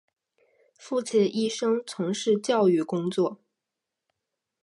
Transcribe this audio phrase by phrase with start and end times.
[0.73, 3.39] 父亲一生从事教育工作。